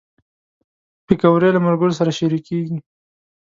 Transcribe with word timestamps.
پکورې 1.05 1.49
له 1.55 1.59
ملګرو 1.65 1.97
سره 1.99 2.11
شریکېږي 2.19 2.77